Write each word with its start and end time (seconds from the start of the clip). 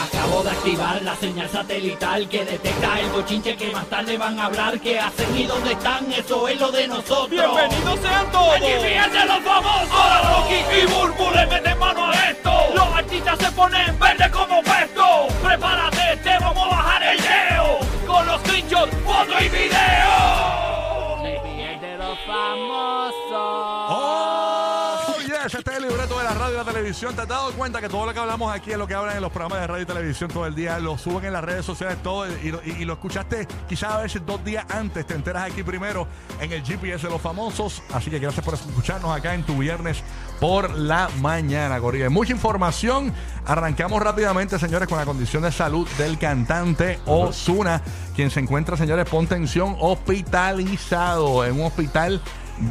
Acabo 0.00 0.42
de 0.42 0.50
activar 0.50 1.02
la 1.02 1.14
señal 1.16 1.48
satelital 1.50 2.26
que 2.28 2.44
detecta 2.44 3.00
el 3.00 3.10
bochinche 3.10 3.54
que 3.56 3.70
más 3.70 3.84
tarde 3.86 4.16
van 4.16 4.38
a 4.38 4.46
hablar. 4.46 4.80
¿Qué 4.80 4.98
hacen 4.98 5.36
y 5.36 5.44
dónde 5.44 5.72
están? 5.72 6.10
Eso 6.10 6.48
es 6.48 6.58
lo 6.58 6.70
de 6.72 6.88
nosotros. 6.88 7.28
¡Bienvenidos 7.28 8.00
sean 8.00 8.30
todos! 8.32 8.56
¡Aquí 8.56 8.72
fíjense 8.82 9.26
los 9.26 9.40
famosos! 9.40 9.90
Ahora 9.92 10.22
Rocky 10.22 10.54
y 10.54 10.86
Burbu 10.86 11.30
le 11.34 11.46
meten 11.46 11.78
mano 11.78 12.06
a 12.06 12.14
esto. 12.30 12.50
Los 12.74 12.94
artistas 12.94 13.38
se 13.38 13.52
ponen 13.52 13.98
verde 13.98 14.30
como 14.30 14.62
puesto. 14.62 15.26
Prepárate, 15.42 16.16
te 16.22 16.38
vamos 16.38 16.66
a 16.66 16.68
bajar 16.76 17.02
el 17.02 17.18
leo. 17.20 17.78
Con 18.06 18.26
los 18.26 18.40
screenshots, 18.40 18.96
foto 19.04 19.32
y 19.38 19.48
video. 19.50 20.60
de 21.80 21.96
los 21.98 22.18
famosos. 22.26 23.20
¡Oh, 23.92 25.16
yes! 25.26 25.54
Este 25.54 25.79
libreto 26.00 26.18
de 26.18 26.24
la 26.24 26.34
radio 26.34 26.54
y 26.54 26.56
la 26.56 26.64
televisión. 26.64 27.14
¿Te 27.14 27.22
has 27.22 27.28
dado 27.28 27.52
cuenta 27.52 27.78
que 27.80 27.88
todo 27.88 28.06
lo 28.06 28.14
que 28.14 28.18
hablamos 28.18 28.50
aquí 28.54 28.70
es 28.72 28.78
lo 28.78 28.86
que 28.86 28.94
hablan 28.94 29.16
en 29.16 29.22
los 29.22 29.30
programas 29.30 29.60
de 29.60 29.66
radio 29.66 29.82
y 29.82 29.86
televisión 29.86 30.30
todo 30.30 30.46
el 30.46 30.54
día? 30.54 30.78
Lo 30.78 30.96
suben 30.96 31.26
en 31.26 31.32
las 31.34 31.44
redes 31.44 31.66
sociales 31.66 31.98
todo 32.02 32.26
y, 32.26 32.50
lo- 32.86 32.92
escuchaste 32.94 33.46
quizás 33.68 33.90
a 33.92 33.98
veces 34.00 34.22
dos 34.24 34.42
días 34.42 34.64
antes. 34.70 35.06
Te 35.06 35.12
enteras 35.14 35.50
aquí 35.50 35.62
primero 35.62 36.06
en 36.40 36.52
el 36.52 36.62
GPS 36.64 37.06
de 37.06 37.12
los 37.12 37.20
famosos. 37.20 37.82
Así 37.92 38.08
que 38.10 38.18
gracias 38.18 38.42
por 38.42 38.54
escucharnos 38.54 39.14
acá 39.14 39.34
en 39.34 39.42
tu 39.42 39.58
viernes 39.58 40.02
por 40.40 40.70
la 40.70 41.10
mañana, 41.20 41.78
Corriente. 41.80 42.08
Mucha 42.08 42.32
información. 42.32 43.12
Arrancamos 43.44 44.00
rápidamente, 44.02 44.58
señores, 44.58 44.88
con 44.88 44.96
la 44.96 45.04
condición 45.04 45.42
de 45.42 45.52
salud 45.52 45.86
del 45.98 46.18
cantante 46.18 46.98
Osuna, 47.04 47.82
quien 48.16 48.30
se 48.30 48.40
encuentra, 48.40 48.76
señores, 48.78 49.06
pon 49.06 49.26
tensión, 49.26 49.76
hospitalizado 49.78 51.44
en 51.44 51.60
un 51.60 51.66
hospital 51.66 52.22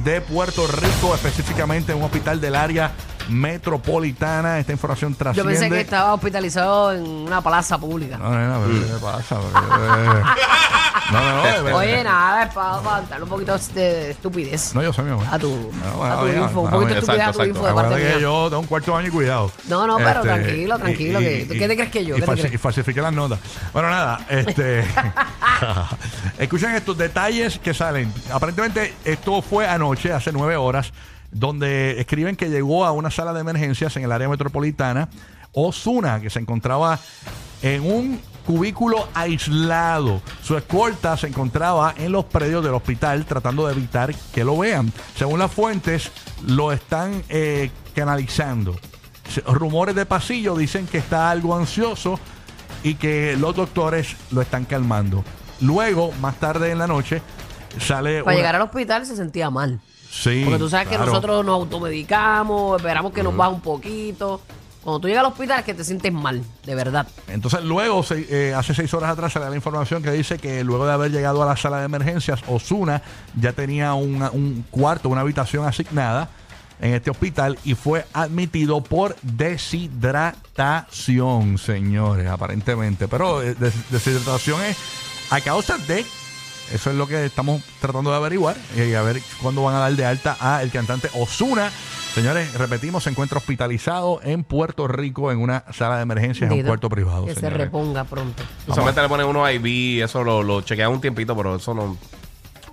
de 0.04 0.22
Puerto 0.22 0.68
Rico, 0.68 1.14
específicamente 1.16 1.92
en 1.92 1.98
un 2.00 2.04
hospital 2.06 2.40
del 2.42 2.56
área 2.56 2.92
metropolitana. 3.30 4.60
Esta 4.60 4.72
información 4.72 5.12
Yo 5.14 5.18
trasciende. 5.18 5.54
pensé 5.54 5.70
que 5.70 5.82
estaba 5.82 6.14
hospitalizado 6.14 6.94
en 6.94 7.06
una 7.06 7.42
plaza 7.42 7.78
pública. 7.78 8.18
No, 8.18 8.30
nena, 8.32 8.60
pero 8.66 8.86
¿qué 8.86 9.02
pasa? 9.04 9.36
Eh, 9.36 10.24
No, 11.12 11.20
no, 11.20 11.36
no. 11.38 11.42
verdad. 11.64 11.74
Oye, 11.76 12.04
nada, 12.04 12.44
es 12.44 12.54
para, 12.54 13.24
un 13.24 13.30
poquito 13.30 13.58
de 13.74 14.12
estupidez 14.12 14.76
No, 14.76 14.84
yo 14.84 14.94
soy 14.94 15.06
mi 15.06 15.12
amor. 15.12 15.26
a 15.32 15.40
tu, 15.40 15.50
No, 15.50 15.98
bueno, 15.98 16.14
a 16.14 16.20
tu 16.20 16.26
bien, 16.26 16.44
info. 16.44 16.62
Un 16.62 16.70
poquito 16.70 16.94
de 16.94 17.00
estupidez 17.00 17.28
a 17.28 17.32
tu 17.32 17.44
info 17.46 17.66
de 17.66 17.74
parte 17.74 17.96
que 17.96 18.04
mía. 18.10 18.20
yo 18.20 18.46
tengo 18.50 18.60
un 18.62 18.68
cuarto 18.68 18.96
año 18.96 19.08
y 19.08 19.12
cuidado. 19.12 19.52
No, 19.68 19.88
no, 19.88 19.98
pero 19.98 20.10
Este, 20.10 20.22
tranquilo, 20.22 20.78
tranquilo, 20.78 21.20
y- 21.20 21.24
que- 21.24 21.40
y- 21.42 21.58
¿qué 21.58 21.68
te 21.68 21.76
crees 21.76 21.92
que 21.92 22.06
yo? 22.06 22.16
Y, 22.16 22.20
¿Qué 22.20 22.26
te 22.26 22.32
falsi- 22.32 22.40
crees? 22.42 22.54
y 22.54 22.58
falsifiqué 22.60 23.02
las 23.02 23.14
notas. 23.14 23.40
Bueno, 23.74 23.90
nada, 23.90 24.20
este. 24.30 24.86
escuchen 26.38 26.76
estos 26.76 26.96
detalles 26.98 27.58
que 27.60 27.74
salen. 27.74 28.14
Aparentemente, 28.32 28.94
esto 29.04 29.42
fue 29.42 29.68
anoche, 29.68 30.14
hace 30.14 30.32
nueve 30.32 30.58
horas, 30.58 30.92
donde 31.32 32.00
escriben 32.00 32.36
que 32.36 32.50
llegó 32.50 32.86
a 32.86 32.92
una 32.92 33.12
sala 33.12 33.34
de 33.34 33.42
emergencias 33.42 33.96
en 33.98 34.04
el 34.04 34.12
área 34.12 34.30
metropolitana. 34.30 35.10
Osuna, 35.52 36.20
que 36.22 36.30
se 36.30 36.40
encontraba 36.40 37.00
en 37.62 37.84
un 37.84 38.22
cubículo 38.46 39.08
aislado. 39.14 40.22
Su 40.44 40.58
escolta 40.58 41.18
se 41.18 41.28
encontraba 41.28 41.94
en 41.98 42.12
los 42.12 42.26
predios 42.26 42.64
del 42.64 42.74
hospital 42.74 43.26
tratando 43.26 43.68
de 43.68 43.74
evitar 43.74 44.14
que 44.34 44.44
lo 44.44 44.58
vean. 44.58 44.92
Según 45.16 45.40
las 45.40 45.52
fuentes, 45.52 46.12
lo 46.46 46.72
están 46.72 47.24
eh, 47.30 47.72
canalizando. 47.96 48.76
Rumores 49.46 49.96
de 49.96 50.06
pasillo 50.06 50.56
dicen 50.56 50.88
que 50.88 50.98
está 50.98 51.30
algo 51.30 51.56
ansioso 51.56 52.20
y 52.84 52.96
que 52.96 53.36
los 53.38 53.56
doctores 53.56 54.16
lo 54.32 54.42
están 54.42 54.66
calmando. 54.66 55.24
Luego, 55.62 56.12
más 56.22 56.36
tarde 56.40 56.72
en 56.72 56.78
la 56.80 56.88
noche, 56.88 57.22
sale... 57.80 58.24
Para 58.24 58.34
una- 58.36 58.38
llegar 58.38 58.56
al 58.56 58.62
hospital 58.64 59.06
se 59.06 59.16
sentía 59.16 59.50
mal. 59.50 59.80
Sí, 60.10 60.42
Porque 60.44 60.58
tú 60.60 60.70
sabes 60.70 60.88
que 60.88 60.96
nosotros 61.06 61.46
nos 61.46 61.54
automedicamos, 61.56 62.78
esperamos 62.78 63.14
que 63.14 63.22
nos 63.24 63.36
baje 63.38 63.54
un 63.54 63.62
poquito. 63.62 64.42
Cuando 64.84 65.00
tú 65.02 65.08
llegas 65.08 65.26
al 65.26 65.32
hospital 65.32 65.60
es 65.60 65.66
que 65.66 65.74
te 65.74 65.84
sientes 65.84 66.12
mal, 66.12 66.42
de 66.66 66.76
verdad. 66.76 67.06
Entonces, 67.28 67.64
luego, 67.64 68.02
se- 68.02 68.26
eh, 68.50 68.54
hace 68.56 68.74
seis 68.74 68.92
horas 68.94 69.12
atrás, 69.12 69.34
sale 69.34 69.50
la 69.50 69.56
información 69.56 70.02
que 70.02 70.12
dice 70.12 70.38
que 70.40 70.64
luego 70.64 70.88
de 70.88 70.94
haber 70.94 71.12
llegado 71.12 71.44
a 71.44 71.46
la 71.46 71.56
sala 71.58 71.80
de 71.80 71.86
emergencias, 71.86 72.40
Osuna 72.48 73.02
ya 73.40 73.52
tenía 73.54 73.94
una- 73.94 74.32
un 74.32 74.66
cuarto, 74.72 75.10
una 75.10 75.22
habitación 75.22 75.66
asignada 75.66 76.30
en 76.82 76.94
este 76.94 77.12
hospital 77.12 77.60
y 77.66 77.76
fue 77.76 78.06
admitido 78.14 78.82
por 78.82 79.16
deshidratación, 79.22 81.58
señores, 81.58 82.28
aparentemente. 82.28 83.08
Pero 83.08 83.42
eh, 83.42 83.56
des- 83.56 83.90
deshidratación 83.92 84.62
es 84.64 84.78
a 85.30 85.42
causa 85.42 85.78
de. 85.78 86.06
Eso 86.74 86.90
es 86.92 86.96
lo 86.96 87.08
que 87.08 87.26
estamos 87.26 87.62
tratando 87.80 88.12
de 88.12 88.18
averiguar 88.18 88.56
y 88.76 88.94
a 88.94 89.02
ver 89.02 89.22
cuándo 89.42 89.64
van 89.64 89.76
a 89.76 89.80
dar 89.80 89.94
de 89.94 90.06
alta 90.06 90.38
a 90.40 90.62
el 90.62 90.72
cantante 90.72 91.10
Osuna. 91.16 91.72
Señores, 92.14 92.54
repetimos, 92.54 93.04
se 93.04 93.12
encuentra 93.12 93.38
hospitalizado 93.38 94.20
en 94.24 94.44
Puerto 94.44 94.88
Rico 94.88 95.32
en 95.32 95.40
una 95.40 95.64
sala 95.72 95.98
de 95.98 96.04
emergencias 96.04 96.52
en 96.52 96.60
un 96.60 96.66
cuarto 96.66 96.90
privado. 96.90 97.26
Que 97.26 97.36
se 97.36 97.50
reponga 97.50 98.04
pronto. 98.04 98.44
Usualmente 98.68 99.02
le 99.02 99.08
ponen 99.08 99.28
uno 99.28 99.50
IV, 99.50 100.04
eso 100.04 100.24
lo, 100.24 100.44
lo 100.44 100.62
chequean 100.62 100.92
un 100.92 101.02
tiempito, 101.02 101.36
pero 101.36 101.56
eso 101.56 101.74
no. 101.74 101.98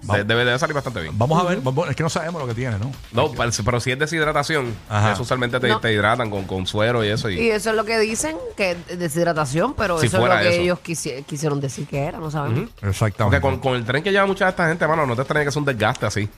Vamos. 0.07 0.27
debe, 0.27 0.45
debe 0.45 0.59
salir 0.59 0.75
bastante 0.75 1.01
bien. 1.03 1.19
Vamos 1.19 1.41
a 1.43 1.49
ver, 1.49 1.61
vamos- 1.61 1.89
es 1.91 1.97
que 1.97 2.03
no 2.03 2.09
sabemos 2.11 2.41
lo 2.41 2.49
que 2.49 2.55
tiene, 2.55 2.79
¿no? 2.79 2.93
No, 3.13 3.33
pero 3.33 3.53
si- 3.53 3.63
pero 3.63 3.81
si 3.81 3.91
es 3.93 3.99
deshidratación, 3.99 4.75
Ajá. 4.89 5.13
eso 5.13 5.23
usualmente 5.23 5.59
te, 5.61 5.69
No. 5.69 5.81
te 5.81 5.93
hidratan 5.93 6.31
con, 6.31 6.45
con 6.45 6.67
suero 6.67 7.05
y 7.05 7.09
eso. 7.09 7.29
Y, 7.31 7.39
Y 7.41 7.51
eso 7.51 7.71
es 7.71 7.77
lo 7.77 7.85
que 7.85 7.99
dicen, 7.99 8.37
que 8.57 8.73
es 8.89 8.99
deshidratación, 8.99 9.75
pero 9.75 9.99
Si 10.01 10.07
eso 10.07 10.17
es 10.17 10.21
lo 10.23 10.27
fuera 10.29 10.43
que 10.43 10.49
eso. 10.55 10.61
ellos 10.63 10.79
quisi- 10.85 11.25
quisieron 11.25 11.61
decir 11.61 11.87
que 11.87 11.99
era, 12.05 12.19
no 12.19 12.31
sabemos. 12.31 12.71
Exactamente. 12.83 13.41
Porque 13.41 13.41
con, 13.41 13.59
con 13.61 13.75
el 13.79 13.85
tren 13.85 14.03
que 14.03 14.13
lleva 14.13 14.27
mucha 14.27 14.45
de 14.47 14.51
esta 14.51 14.69
gente, 14.69 14.87
mano, 14.87 15.07
no 15.07 15.15
te 15.15 15.23
extraña 15.23 15.45
que 15.45 15.51
es 15.51 15.57
un 15.57 15.65
desgaste 15.65 16.07
así. 16.07 16.29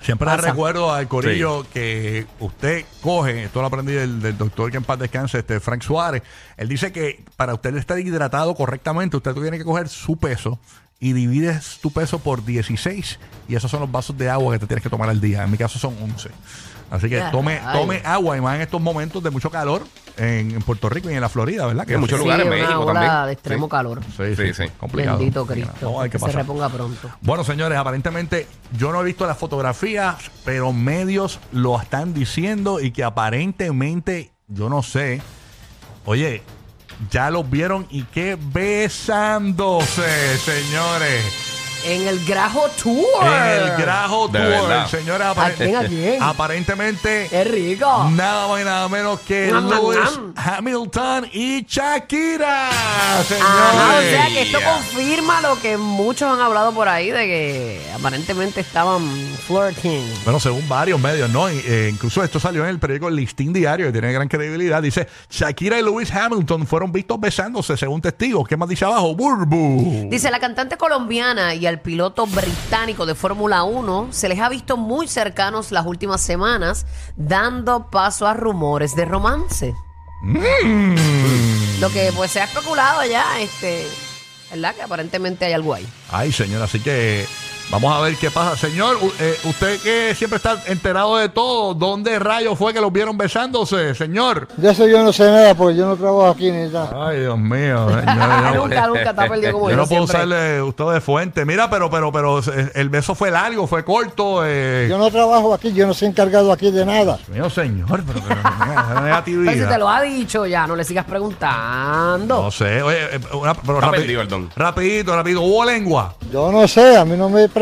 Siempre 0.00 0.28
le 0.28 0.34
Pasa. 0.36 0.48
recuerdo 0.48 0.92
al 0.92 1.06
corillo 1.06 1.64
que 1.72 2.26
usted 2.40 2.84
coge, 3.00 3.44
esto 3.44 3.60
lo 3.60 3.68
aprendí 3.68 3.92
del, 3.92 4.20
del 4.20 4.36
doctor 4.36 4.68
que 4.68 4.76
en 4.78 4.82
paz 4.82 4.98
descanse, 4.98 5.38
este 5.38 5.60
Frank 5.60 5.82
Suárez. 5.82 6.24
Él 6.56 6.66
dice 6.68 6.90
que 6.90 7.24
para 7.36 7.54
usted 7.54 7.76
estar 7.76 7.96
hidratado 8.00 8.52
correctamente, 8.56 9.16
usted 9.16 9.32
tiene 9.34 9.58
que 9.58 9.64
coger 9.64 9.88
su 9.88 10.16
peso 10.16 10.58
y 11.02 11.12
divides 11.14 11.80
tu 11.82 11.90
peso 11.90 12.20
por 12.20 12.44
16 12.44 13.18
y 13.48 13.56
esos 13.56 13.68
son 13.68 13.80
los 13.80 13.90
vasos 13.90 14.16
de 14.16 14.30
agua 14.30 14.52
que 14.54 14.60
te 14.60 14.66
tienes 14.68 14.84
que 14.84 14.88
tomar 14.88 15.08
al 15.10 15.20
día. 15.20 15.42
En 15.42 15.50
mi 15.50 15.58
caso 15.58 15.76
son 15.78 15.96
11. 16.00 16.30
Así 16.92 17.08
que 17.08 17.20
tome, 17.32 17.58
tome 17.72 18.00
agua 18.04 18.36
y 18.36 18.40
más 18.40 18.54
en 18.54 18.60
estos 18.60 18.80
momentos 18.80 19.20
de 19.22 19.30
mucho 19.30 19.50
calor 19.50 19.82
en, 20.16 20.50
en 20.52 20.60
Puerto 20.62 20.88
Rico 20.90 21.10
y 21.10 21.14
en 21.14 21.20
la 21.22 21.28
Florida, 21.28 21.66
¿verdad? 21.66 21.90
en 21.90 21.98
muchos 22.00 22.18
Sí, 22.18 22.24
lugares, 22.24 22.46
una 22.46 22.54
México 22.54 22.80
ola 22.80 22.92
también. 23.00 23.26
de 23.26 23.32
extremo 23.32 23.66
Sí. 23.66 23.70
calor. 23.70 24.00
Sí, 24.16 24.36
sí, 24.36 24.46
Sí, 24.46 24.54
sí. 24.54 24.70
complicado. 24.78 25.18
Bendito. 25.18 25.44
Cristo. 25.46 25.98
A 25.98 26.02
ver 26.02 26.10
qué 26.10 26.18
que 26.18 26.24
se 26.24 26.32
reponga 26.32 26.68
pronto. 26.68 27.10
Bueno, 27.22 27.42
señores, 27.42 27.76
aparentemente 27.78 28.46
yo 28.78 28.92
no 28.92 29.00
he 29.00 29.04
visto 29.04 29.26
las 29.26 29.38
fotografías, 29.38 30.16
pero 30.44 30.72
medios 30.72 31.40
lo 31.50 31.80
están 31.80 32.14
diciendo 32.14 32.78
y 32.78 32.92
que 32.92 33.02
aparentemente, 33.02 34.30
yo 34.46 34.68
no 34.68 34.82
sé, 34.84 35.20
oye, 36.04 36.42
ya 37.10 37.30
los 37.30 37.48
vieron 37.50 37.86
y 37.90 38.02
que 38.04 38.36
besándose, 38.40 40.38
señores. 40.38 41.41
En 41.84 42.06
el 42.06 42.24
Grajo 42.24 42.68
Tour. 42.80 43.04
En 43.24 43.62
el 43.62 43.76
Grajo 43.76 44.28
De 44.28 44.38
Tour, 44.38 44.48
verdad. 44.50 44.86
señores, 44.88 45.26
¿A 45.36 45.50
quién, 45.50 45.76
a 45.76 45.84
quién? 45.84 46.22
aparentemente 46.22 47.26
¡Qué 47.28 47.44
rico! 47.44 48.08
nada 48.12 48.46
más 48.48 48.60
y 48.60 48.64
nada 48.64 48.88
menos 48.88 49.20
que 49.20 49.48
Nam, 49.50 49.68
nam, 49.68 49.80
Lewis 49.82 49.98
nam. 50.16 50.34
Hamilton 50.36 51.28
y 51.32 51.64
Shakira, 51.66 52.70
señores. 53.26 53.46
Ajá, 53.50 53.96
o 53.98 54.00
sea 54.02 54.26
que 54.28 54.42
esto 54.42 54.58
confirma 54.64 55.40
lo 55.40 55.60
que 55.60 55.76
muchos 55.76 56.30
han 56.32 56.40
hablado 56.40 56.72
por 56.72 56.88
ahí 56.88 57.10
de 57.10 57.26
que 57.26 57.90
aparentemente 57.94 58.60
estaban 58.60 59.02
flirting. 59.46 60.04
Bueno, 60.24 60.38
según 60.38 60.68
varios 60.68 61.00
medios, 61.00 61.28
¿no? 61.30 61.50
Y, 61.50 61.58
eh, 61.66 61.90
incluso 61.92 62.22
esto 62.22 62.38
salió 62.38 62.62
en 62.62 62.70
el 62.70 62.78
periódico 62.78 63.10
Listín 63.10 63.52
Diario, 63.52 63.86
que 63.86 63.92
tiene 63.92 64.12
gran 64.12 64.28
credibilidad. 64.28 64.80
Dice, 64.82 65.08
Shakira 65.30 65.78
y 65.78 65.82
Lewis 65.82 66.12
Hamilton 66.12 66.66
fueron 66.66 66.92
vistos 66.92 67.18
besándose, 67.18 67.76
según 67.76 68.00
testigos. 68.00 68.46
¿Qué 68.46 68.56
más 68.56 68.68
dice 68.68 68.84
abajo? 68.84 69.14
Burbu. 69.14 70.08
Dice 70.10 70.30
la 70.30 70.38
cantante 70.38 70.76
colombiana 70.76 71.54
y 71.54 71.66
al 71.72 71.80
piloto 71.80 72.26
británico 72.26 73.06
de 73.06 73.14
Fórmula 73.14 73.62
1 73.64 74.08
se 74.10 74.28
les 74.28 74.38
ha 74.40 74.48
visto 74.48 74.76
muy 74.76 75.08
cercanos 75.08 75.72
las 75.72 75.86
últimas 75.86 76.20
semanas, 76.20 76.84
dando 77.16 77.90
paso 77.90 78.26
a 78.26 78.34
rumores 78.34 78.94
de 78.94 79.06
romance. 79.06 79.74
Lo 81.80 81.90
que 81.90 82.12
pues 82.14 82.30
se 82.30 82.40
ha 82.40 82.44
especulado 82.44 83.04
ya, 83.06 83.40
este, 83.40 83.88
¿verdad? 84.50 84.74
Que 84.74 84.82
aparentemente 84.82 85.46
hay 85.46 85.54
algo 85.54 85.72
ahí. 85.72 85.88
Ay, 86.10 86.30
señor, 86.30 86.62
así 86.62 86.78
que 86.78 87.26
vamos 87.72 87.92
a 87.96 88.00
ver 88.02 88.14
qué 88.16 88.30
pasa. 88.30 88.56
Señor, 88.56 88.98
eh, 89.18 89.36
usted 89.44 89.80
que 89.80 90.14
siempre 90.14 90.36
está 90.36 90.56
enterado 90.66 91.16
de 91.16 91.28
todo, 91.28 91.74
¿dónde 91.74 92.18
rayos 92.20 92.56
fue 92.56 92.72
que 92.72 92.80
los 92.80 92.92
vieron 92.92 93.16
besándose, 93.18 93.94
señor? 93.96 94.46
De 94.56 94.70
eso 94.70 94.86
yo 94.86 95.02
no 95.02 95.12
sé 95.12 95.24
nada 95.24 95.54
porque 95.56 95.76
yo 95.76 95.86
no 95.86 95.96
trabajo 95.96 96.28
aquí 96.28 96.50
ni 96.52 96.68
nada. 96.68 96.90
Ay, 97.08 97.20
Dios 97.20 97.38
mío, 97.38 97.88
señor. 97.88 98.04
yo 98.06 98.54
no- 98.54 98.62
nunca, 98.62 98.86
nunca 98.86 99.10
está 99.10 99.28
perdido 99.28 99.52
como 99.52 99.64
Yo 99.66 99.70
yo, 99.70 99.76
no 99.82 99.86
puedo 99.88 100.06
siempre. 100.06 100.16
usarle 100.36 100.62
usted 100.62 100.84
de 100.92 101.00
fuente. 101.00 101.44
Mira, 101.44 101.68
pero, 101.70 101.90
pero, 101.90 102.12
pero 102.12 102.38
eh, 102.40 102.70
el 102.74 102.88
beso 102.90 103.14
fue 103.14 103.30
largo, 103.30 103.66
fue 103.66 103.84
corto. 103.84 104.42
Eh. 104.44 104.86
Yo 104.88 104.98
no 104.98 105.10
trabajo 105.10 105.54
aquí, 105.54 105.72
yo 105.72 105.86
no 105.86 105.94
soy 105.94 106.08
encargado 106.08 106.52
aquí 106.52 106.70
de 106.70 106.84
nada. 106.84 107.18
Mío, 107.28 107.48
señor, 107.50 108.02
pero, 108.06 108.20
pero, 108.28 108.40
mira, 108.44 108.72
esa 108.74 108.88
Pero 108.88 109.00
negatividad. 109.02 109.52
si 109.54 109.60
te 109.72 109.78
lo 109.78 109.88
ha 109.88 110.02
dicho 110.02 110.46
ya, 110.46 110.66
no 110.66 110.76
le 110.76 110.84
sigas 110.84 111.06
preguntando. 111.06 112.42
No 112.42 112.50
sé, 112.50 112.82
oye, 112.82 112.98
una, 113.32 113.54
pero 113.54 113.78
Está 113.78 113.88
rapi- 113.88 113.96
perdido 113.96 114.20
el 114.20 114.28
don. 114.28 114.50
rapidito, 114.54 115.14
rapidito, 115.16 115.40
¿hubo 115.42 115.64
lengua? 115.64 116.14
Yo 116.30 116.52
no 116.52 116.66
sé, 116.68 116.96
a 116.96 117.04
mí 117.04 117.16
no 117.16 117.28
me 117.28 117.48
pregunten. 117.48 117.61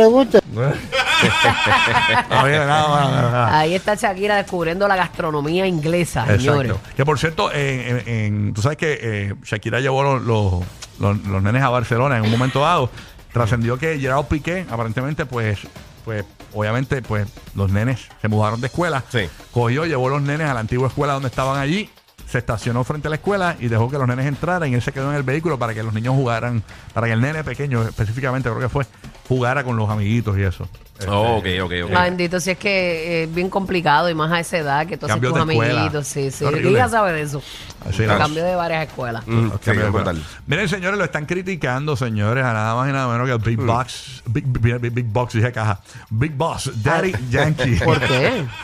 Nada, 2.30 2.66
nada, 2.66 3.10
nada. 3.30 3.58
Ahí 3.58 3.74
está 3.74 3.94
Shakira 3.94 4.36
descubriendo 4.36 4.86
la 4.88 4.96
gastronomía 4.96 5.66
inglesa, 5.66 6.24
señores. 6.38 6.72
Que 6.96 7.04
por 7.04 7.18
cierto, 7.18 7.52
en, 7.52 7.80
en- 7.98 8.08
en- 8.08 8.54
tú 8.54 8.62
sabes 8.62 8.78
que 8.78 8.98
eh, 9.02 9.34
Shakira 9.44 9.80
llevó 9.80 10.02
los, 10.02 10.22
los, 10.22 10.52
los- 10.98 11.26
los 11.26 11.42
nenes 11.42 11.62
a 11.62 11.68
Barcelona 11.68 12.16
en 12.18 12.24
un 12.24 12.30
momento 12.30 12.60
dado. 12.60 12.90
Trascendió 13.32 13.78
que 13.78 13.98
Gerard 13.98 14.24
Piqué, 14.24 14.66
aparentemente, 14.70 15.24
pues, 15.24 15.58
pues, 16.04 16.24
obviamente, 16.52 17.00
pues, 17.02 17.28
los 17.54 17.70
nenes 17.70 18.00
se 18.20 18.26
mudaron 18.28 18.60
de 18.60 18.66
escuela. 18.66 19.04
Sí. 19.08 19.28
Cogió, 19.52 19.84
llevó 19.86 20.08
los 20.08 20.20
nenes 20.22 20.48
a 20.48 20.54
la 20.54 20.60
antigua 20.60 20.88
escuela 20.88 21.12
donde 21.12 21.28
estaban 21.28 21.60
allí. 21.60 21.88
Se 22.30 22.38
estacionó 22.38 22.84
frente 22.84 23.08
a 23.08 23.10
la 23.10 23.16
escuela 23.16 23.56
y 23.58 23.66
dejó 23.66 23.90
que 23.90 23.98
los 23.98 24.06
nenes 24.06 24.24
entraran 24.26 24.70
y 24.70 24.74
él 24.74 24.82
se 24.82 24.92
quedó 24.92 25.10
en 25.10 25.16
el 25.16 25.24
vehículo 25.24 25.58
para 25.58 25.74
que 25.74 25.82
los 25.82 25.92
niños 25.92 26.14
jugaran, 26.14 26.62
para 26.94 27.08
que 27.08 27.12
el 27.14 27.20
nene 27.20 27.42
pequeño 27.42 27.82
específicamente 27.82 28.48
creo 28.48 28.60
que 28.60 28.68
fue, 28.68 28.86
jugara 29.28 29.64
con 29.64 29.76
los 29.76 29.90
amiguitos 29.90 30.38
y 30.38 30.42
eso. 30.42 30.68
Oh, 31.08 31.38
ok, 31.38 31.46
ok, 31.62 31.72
ok. 31.86 31.90
Ah, 31.96 32.02
bendito, 32.04 32.38
si 32.40 32.50
es 32.50 32.58
que 32.58 33.22
es 33.24 33.34
bien 33.34 33.48
complicado 33.48 34.10
y 34.10 34.14
más 34.14 34.30
a 34.30 34.38
esa 34.40 34.58
edad 34.58 34.86
que 34.86 34.96
todos 34.96 35.12
Cambios 35.12 35.32
tus 35.32 35.42
amiguitos, 35.42 36.06
sí, 36.06 36.30
sí. 36.30 36.44
Giga 36.62 36.88
sabe 36.88 37.12
de 37.14 37.22
eso. 37.22 37.42
Así 37.88 38.02
El 38.02 38.16
cambio 38.18 38.44
de 38.44 38.54
varias 38.54 38.86
escuelas. 38.86 39.26
Mm, 39.26 39.48
sí, 39.62 39.70
de 39.72 39.84
escuela. 39.86 40.14
Miren, 40.46 40.68
señores, 40.68 40.98
lo 40.98 41.04
están 41.04 41.24
criticando, 41.26 41.96
señores, 41.96 42.44
a 42.44 42.52
nada 42.52 42.74
más 42.74 42.88
y 42.90 42.92
nada 42.92 43.08
menos 43.08 43.26
que 43.26 43.32
el 43.32 43.56
Big 43.56 43.66
Box. 43.66 44.22
Big, 44.26 44.44
big, 44.46 44.78
big- 44.78 44.92
big 44.92 45.06
Box, 45.06 45.32
dije 45.32 45.50
caja. 45.50 45.80
Big 46.10 46.32
Boss, 46.32 46.70
Daddy 46.82 47.12
Yankee. 47.30 47.76
¿Por 47.76 47.98
qué? 48.00 48.44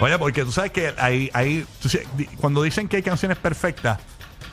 Oye, 0.00 0.18
porque 0.18 0.44
tú 0.44 0.52
sabes 0.52 0.72
que 0.72 0.92
hay, 0.98 1.30
hay 1.32 1.66
cuando 2.40 2.62
dicen 2.62 2.88
que 2.88 2.96
hay 2.96 3.02
canciones 3.02 3.38
perfectas, 3.38 3.98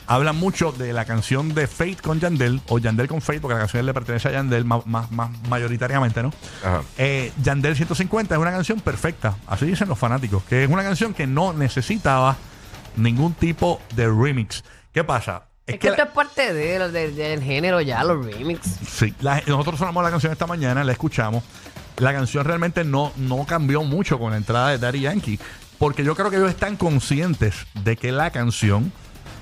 hablan 0.06 0.36
mucho 0.36 0.72
de 0.72 0.92
la 0.92 1.04
canción 1.04 1.52
de 1.54 1.66
Fate 1.66 1.96
con 1.96 2.20
Yandel, 2.20 2.60
o 2.68 2.78
Yandel 2.78 3.08
con 3.08 3.20
Fate, 3.20 3.40
porque 3.40 3.54
la 3.54 3.60
canción 3.60 3.84
le 3.84 3.92
pertenece 3.92 4.28
a 4.28 4.32
Yandel 4.32 4.64
más, 4.64 4.86
más, 4.86 5.10
más 5.10 5.30
mayoritariamente, 5.48 6.22
¿no? 6.22 6.32
Ajá. 6.64 6.82
Eh, 6.96 7.32
Yandel 7.42 7.76
150 7.76 8.34
es 8.34 8.40
una 8.40 8.52
canción 8.52 8.80
perfecta, 8.80 9.36
así 9.46 9.66
dicen 9.66 9.88
los 9.88 9.98
fanáticos, 9.98 10.42
que 10.44 10.64
es 10.64 10.70
una 10.70 10.82
canción 10.84 11.12
que 11.12 11.26
no 11.26 11.52
necesitaba 11.52 12.36
ningún 12.96 13.34
tipo 13.34 13.80
de 13.96 14.06
remix. 14.06 14.62
¿Qué 14.92 15.02
pasa? 15.04 15.44
Es 15.66 15.78
que 15.78 15.88
la- 15.88 15.92
esto 15.94 16.04
es 16.08 16.12
parte 16.12 16.52
de- 16.54 16.88
de- 16.90 17.10
del 17.12 17.42
género 17.42 17.80
ya, 17.80 18.02
los 18.04 18.24
remix. 18.24 18.60
Sí, 18.88 19.12
la- 19.20 19.42
nosotros 19.46 19.78
sonamos 19.78 20.02
la 20.04 20.10
canción 20.10 20.32
esta 20.32 20.46
mañana, 20.46 20.82
la 20.84 20.92
escuchamos. 20.92 21.42
La 22.02 22.12
canción 22.12 22.44
realmente 22.44 22.82
no, 22.82 23.12
no 23.16 23.46
cambió 23.46 23.84
mucho 23.84 24.18
con 24.18 24.32
la 24.32 24.36
entrada 24.36 24.70
de 24.70 24.78
Daddy 24.78 25.02
Yankee, 25.02 25.38
porque 25.78 26.02
yo 26.02 26.16
creo 26.16 26.30
que 26.30 26.36
ellos 26.36 26.50
están 26.50 26.76
conscientes 26.76 27.54
de 27.84 27.96
que 27.96 28.10
la 28.10 28.32
canción 28.32 28.90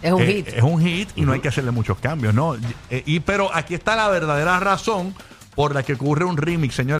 Es 0.03 0.13
un 0.13 0.21
eh, 0.21 0.27
hit. 0.27 0.49
es 0.49 0.63
un 0.63 0.79
hit 0.79 1.09
y 1.17 1.23
no 1.23 1.33
hay 1.33 1.41
que 1.41 1.49
hacerle 1.49 1.71
muchos 1.71 1.99
cambios, 2.01 2.35
¿no? 2.35 2.57
Eh, 2.91 3.03
y, 3.07 3.21
pero 3.21 3.49
aquí 3.55 3.73
está 3.73 3.97
la 3.97 4.09
verdadera 4.09 4.61
razón 4.61 5.15
por 5.55 5.75
la 5.75 5.83
que 5.83 5.95
ocurre 5.95 6.27
un 6.27 6.37
remix, 6.37 6.75
señor. 6.75 6.99